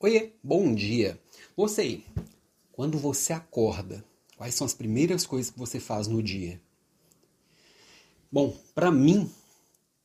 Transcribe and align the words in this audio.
Oiê, 0.00 0.30
bom 0.44 0.72
dia. 0.76 1.18
Você 1.56 1.80
aí, 1.80 2.04
quando 2.70 2.96
você 2.96 3.32
acorda, 3.32 4.04
quais 4.36 4.54
são 4.54 4.64
as 4.64 4.72
primeiras 4.72 5.26
coisas 5.26 5.50
que 5.50 5.58
você 5.58 5.80
faz 5.80 6.06
no 6.06 6.22
dia? 6.22 6.60
Bom, 8.30 8.56
para 8.76 8.92
mim, 8.92 9.28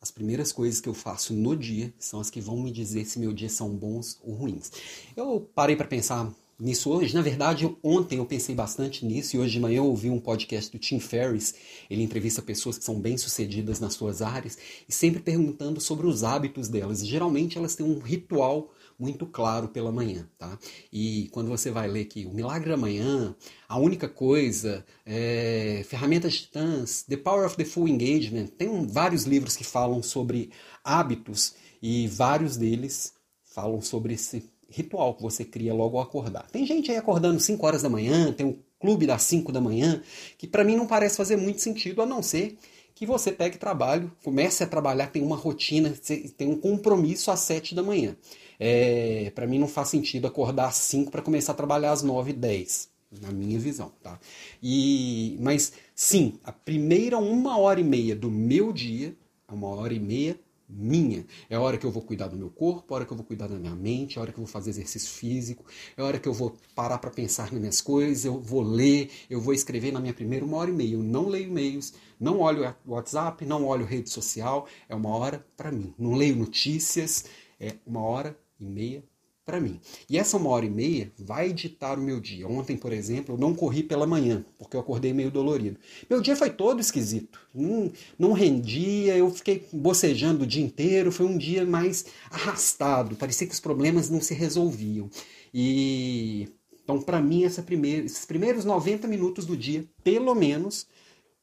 as 0.00 0.10
primeiras 0.10 0.50
coisas 0.50 0.80
que 0.80 0.88
eu 0.88 0.94
faço 0.94 1.32
no 1.32 1.54
dia 1.54 1.94
são 2.00 2.18
as 2.18 2.28
que 2.28 2.40
vão 2.40 2.56
me 2.56 2.72
dizer 2.72 3.04
se 3.04 3.20
meu 3.20 3.32
dia 3.32 3.48
são 3.48 3.76
bons 3.76 4.18
ou 4.24 4.34
ruins. 4.34 4.72
Eu 5.16 5.48
parei 5.54 5.76
para 5.76 5.86
pensar 5.86 6.34
nisso 6.58 6.90
hoje. 6.90 7.14
Na 7.14 7.22
verdade, 7.22 7.72
ontem 7.80 8.18
eu 8.18 8.26
pensei 8.26 8.56
bastante 8.56 9.06
nisso 9.06 9.36
e 9.36 9.38
hoje 9.38 9.52
de 9.52 9.60
manhã 9.60 9.76
eu 9.76 9.86
ouvi 9.86 10.10
um 10.10 10.18
podcast 10.18 10.68
do 10.72 10.80
Tim 10.80 10.98
Ferriss. 10.98 11.54
Ele 11.88 12.02
entrevista 12.02 12.42
pessoas 12.42 12.76
que 12.76 12.84
são 12.84 12.98
bem-sucedidas 12.98 13.78
nas 13.78 13.94
suas 13.94 14.20
áreas 14.20 14.58
e 14.88 14.92
sempre 14.92 15.20
perguntando 15.20 15.80
sobre 15.80 16.08
os 16.08 16.24
hábitos 16.24 16.66
delas. 16.68 17.02
E, 17.02 17.06
geralmente 17.06 17.56
elas 17.56 17.76
têm 17.76 17.86
um 17.86 18.00
ritual 18.00 18.72
muito 18.98 19.26
claro 19.26 19.68
pela 19.68 19.92
manhã, 19.92 20.28
tá? 20.38 20.58
E 20.92 21.28
quando 21.32 21.48
você 21.48 21.70
vai 21.70 21.88
ler 21.88 22.02
aqui 22.02 22.24
o 22.26 22.34
Milagre 22.34 22.70
da 22.70 22.76
Manhã, 22.76 23.34
a 23.68 23.78
única 23.78 24.08
coisa, 24.08 24.84
é, 25.04 25.84
Ferramentas 25.88 26.40
Titãs, 26.40 27.02
The 27.02 27.16
Power 27.16 27.46
of 27.46 27.56
the 27.56 27.64
Full 27.64 27.88
Engagement, 27.88 28.46
tem 28.46 28.86
vários 28.86 29.24
livros 29.24 29.56
que 29.56 29.64
falam 29.64 30.02
sobre 30.02 30.50
hábitos 30.82 31.54
e 31.82 32.08
vários 32.08 32.56
deles 32.56 33.14
falam 33.44 33.80
sobre 33.80 34.14
esse 34.14 34.50
ritual 34.68 35.14
que 35.14 35.22
você 35.22 35.44
cria 35.44 35.72
logo 35.72 35.96
ao 35.96 36.02
acordar. 36.02 36.50
Tem 36.50 36.66
gente 36.66 36.90
aí 36.90 36.96
acordando 36.96 37.40
5 37.40 37.66
horas 37.66 37.82
da 37.82 37.88
manhã, 37.88 38.32
tem 38.32 38.46
um 38.46 38.58
clube 38.78 39.06
das 39.06 39.22
5 39.22 39.52
da 39.52 39.60
manhã, 39.60 40.02
que 40.36 40.46
para 40.46 40.64
mim 40.64 40.76
não 40.76 40.86
parece 40.86 41.16
fazer 41.16 41.36
muito 41.36 41.60
sentido, 41.60 42.02
a 42.02 42.06
não 42.06 42.22
ser 42.22 42.58
que 42.96 43.04
você 43.04 43.30
pegue 43.30 43.58
trabalho, 43.58 44.10
comece 44.24 44.64
a 44.64 44.66
trabalhar, 44.66 45.08
tem 45.08 45.22
uma 45.22 45.36
rotina, 45.36 45.94
tem 46.34 46.48
um 46.48 46.56
compromisso 46.56 47.30
às 47.30 47.40
7 47.40 47.74
da 47.74 47.82
manhã. 47.82 48.16
É, 48.58 49.30
para 49.34 49.46
mim 49.46 49.58
não 49.58 49.68
faz 49.68 49.88
sentido 49.88 50.26
acordar 50.26 50.68
às 50.68 50.76
5 50.76 51.10
para 51.10 51.20
começar 51.20 51.52
a 51.52 51.54
trabalhar 51.54 51.92
às 51.92 52.02
9 52.02 52.30
e 52.30 52.32
10, 52.32 52.88
na 53.20 53.30
minha 53.30 53.58
visão, 53.58 53.92
tá? 54.02 54.18
E, 54.62 55.36
mas 55.40 55.74
sim, 55.94 56.38
a 56.42 56.50
primeira 56.50 57.18
uma 57.18 57.58
hora 57.58 57.78
e 57.78 57.84
meia 57.84 58.16
do 58.16 58.30
meu 58.30 58.72
dia, 58.72 59.14
uma 59.46 59.68
hora 59.68 59.92
e 59.92 60.00
meia 60.00 60.40
minha. 60.68 61.26
É 61.48 61.56
a 61.56 61.60
hora 61.60 61.78
que 61.78 61.86
eu 61.86 61.90
vou 61.90 62.02
cuidar 62.02 62.28
do 62.28 62.36
meu 62.36 62.50
corpo, 62.50 62.92
é 62.92 62.92
a 62.92 62.96
hora 62.96 63.04
que 63.06 63.12
eu 63.12 63.16
vou 63.16 63.26
cuidar 63.26 63.46
da 63.46 63.56
minha 63.56 63.74
mente, 63.74 64.16
é 64.16 64.18
a 64.18 64.22
hora 64.22 64.32
que 64.32 64.38
eu 64.38 64.44
vou 64.44 64.52
fazer 64.52 64.70
exercício 64.70 65.10
físico, 65.10 65.64
é 65.96 66.02
a 66.02 66.04
hora 66.04 66.18
que 66.18 66.28
eu 66.28 66.32
vou 66.32 66.56
parar 66.74 66.98
para 66.98 67.10
pensar 67.10 67.50
nas 67.52 67.60
minhas 67.60 67.80
coisas, 67.80 68.24
eu 68.24 68.40
vou 68.40 68.62
ler, 68.62 69.10
eu 69.30 69.40
vou 69.40 69.54
escrever 69.54 69.92
na 69.92 70.00
minha 70.00 70.14
primeira 70.14 70.44
uma 70.44 70.56
hora 70.56 70.70
e 70.70 70.74
meia. 70.74 70.94
Eu 70.94 71.02
não 71.02 71.28
leio 71.28 71.48
e-mails, 71.48 71.92
não 72.18 72.40
olho 72.40 72.74
WhatsApp, 72.86 73.44
não 73.44 73.64
olho 73.66 73.84
rede 73.84 74.10
social, 74.10 74.66
é 74.88 74.94
uma 74.94 75.10
hora 75.10 75.46
para 75.56 75.70
mim. 75.70 75.94
Não 75.98 76.14
leio 76.14 76.36
notícias, 76.36 77.26
é 77.60 77.74
uma 77.86 78.02
hora 78.02 78.38
e 78.58 78.64
meia 78.64 79.04
para 79.46 79.60
mim. 79.60 79.80
E 80.10 80.18
essa 80.18 80.36
uma 80.36 80.50
hora 80.50 80.66
e 80.66 80.70
meia 80.70 81.12
vai 81.16 81.52
ditar 81.52 81.96
o 81.96 82.02
meu 82.02 82.20
dia. 82.20 82.48
Ontem, 82.48 82.76
por 82.76 82.92
exemplo, 82.92 83.36
eu 83.36 83.38
não 83.38 83.54
corri 83.54 83.84
pela 83.84 84.04
manhã, 84.04 84.44
porque 84.58 84.76
eu 84.76 84.80
acordei 84.80 85.12
meio 85.12 85.30
dolorido. 85.30 85.78
Meu 86.10 86.20
dia 86.20 86.34
foi 86.34 86.50
todo 86.50 86.80
esquisito. 86.80 87.38
Não, 87.54 87.92
não 88.18 88.32
rendia, 88.32 89.16
eu 89.16 89.30
fiquei 89.30 89.64
bocejando 89.72 90.42
o 90.42 90.46
dia 90.46 90.64
inteiro. 90.64 91.12
Foi 91.12 91.24
um 91.24 91.38
dia 91.38 91.64
mais 91.64 92.06
arrastado. 92.28 93.14
Parecia 93.14 93.46
que 93.46 93.54
os 93.54 93.60
problemas 93.60 94.10
não 94.10 94.20
se 94.20 94.34
resolviam. 94.34 95.08
E 95.54 96.48
então, 96.82 97.00
para 97.00 97.20
mim, 97.20 97.48
primeira, 97.64 98.04
esses 98.04 98.24
primeiros 98.24 98.64
90 98.64 99.08
minutos 99.08 99.44
do 99.44 99.56
dia, 99.56 99.84
pelo 100.04 100.34
menos, 100.34 100.86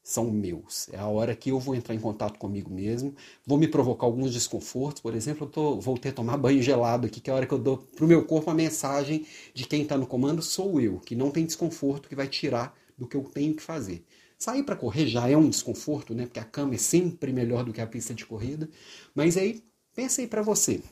são 0.04 0.30
meus. 0.30 0.86
É 0.92 0.98
a 0.98 1.06
hora 1.06 1.34
que 1.34 1.50
eu 1.50 1.58
vou 1.58 1.74
entrar 1.74 1.94
em 1.94 1.98
contato 1.98 2.38
comigo 2.38 2.70
mesmo, 2.70 3.14
vou 3.46 3.56
me 3.56 3.66
provocar 3.66 4.04
alguns 4.04 4.34
desconfortos. 4.34 5.00
Por 5.00 5.14
exemplo, 5.14 5.46
eu 5.46 5.50
tô, 5.50 5.80
vou 5.80 5.96
ter 5.96 6.10
que 6.10 6.16
tomar 6.16 6.36
banho 6.38 6.62
gelado 6.62 7.06
aqui, 7.06 7.20
que 7.20 7.30
é 7.30 7.32
a 7.32 7.36
hora 7.36 7.46
que 7.46 7.54
eu 7.54 7.58
dou 7.58 7.78
para 7.78 8.04
o 8.04 8.08
meu 8.08 8.22
corpo 8.26 8.50
a 8.50 8.54
mensagem 8.54 9.26
de 9.54 9.66
quem 9.66 9.82
está 9.82 9.96
no 9.96 10.06
comando 10.06 10.42
sou 10.42 10.78
eu, 10.78 11.00
que 11.00 11.16
não 11.16 11.30
tem 11.30 11.46
desconforto 11.46 12.06
que 12.06 12.14
vai 12.14 12.28
tirar 12.28 12.76
do 12.98 13.08
que 13.08 13.16
eu 13.16 13.24
tenho 13.24 13.54
que 13.56 13.62
fazer. 13.62 14.04
Sair 14.38 14.62
para 14.62 14.76
correr 14.76 15.06
já 15.06 15.26
é 15.26 15.36
um 15.36 15.48
desconforto, 15.48 16.14
né? 16.14 16.26
Porque 16.26 16.38
a 16.38 16.44
cama 16.44 16.74
é 16.74 16.78
sempre 16.78 17.32
melhor 17.32 17.64
do 17.64 17.72
que 17.72 17.80
a 17.80 17.86
pista 17.86 18.12
de 18.12 18.26
corrida. 18.26 18.68
Mas 19.14 19.38
aí, 19.38 19.64
pensa 19.94 20.20
aí 20.20 20.26
para 20.26 20.42
você. 20.42 20.82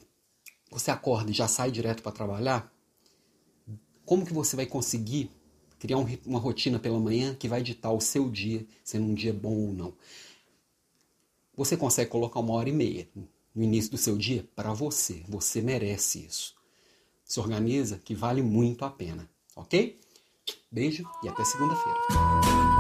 Você 0.71 0.91
acorda 0.91 1.31
e 1.31 1.35
já 1.35 1.47
sai 1.47 1.71
direto 1.71 2.03
para 2.03 2.13
trabalhar? 2.13 2.73
Como 4.07 4.25
que 4.25 4.33
você 4.33 4.57
vai 4.57 4.65
conseguir 4.65 5.31
criar 5.83 5.99
um, 5.99 6.07
uma 6.25 6.39
rotina 6.39 6.79
pela 6.79 7.01
manhã 7.01 7.35
que 7.35 7.49
vai 7.49 7.61
ditar 7.61 7.91
o 7.91 8.01
seu 8.01 8.31
dia, 8.31 8.65
sendo 8.85 9.07
um 9.07 9.15
dia 9.15 9.33
bom 9.33 9.53
ou 9.53 9.73
não. 9.73 9.93
Você 11.57 11.77
consegue 11.77 12.09
colocar 12.09 12.39
uma 12.39 12.55
hora 12.55 12.69
e 12.69 12.73
meia 12.73 13.09
no 13.53 13.65
início 13.65 13.91
do 13.91 13.99
seu 13.99 14.17
dia 14.17 14.49
para 14.55 14.73
você. 14.73 15.25
Você 15.29 15.61
merece 15.61 16.25
isso. 16.25 16.55
Se 17.25 17.41
organiza 17.41 17.99
que 17.99 18.15
vale 18.15 18.43
muito 18.43 18.85
a 18.85 18.91
pena, 18.91 19.29
ok? 19.57 19.99
Beijo 20.71 21.05
e 21.25 21.29
até 21.29 21.45
segunda-feira. 21.45 22.72